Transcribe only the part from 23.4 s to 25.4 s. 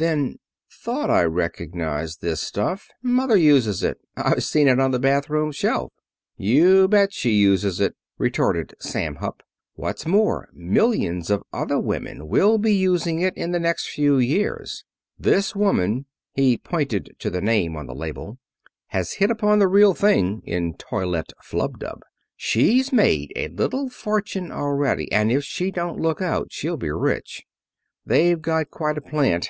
little fortune already, and